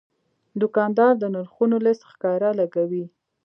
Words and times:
دوکاندار 0.61 1.13
د 1.19 1.23
نرخونو 1.33 1.77
لیست 1.85 2.03
ښکاره 2.11 2.49
لګوي. 2.59 3.05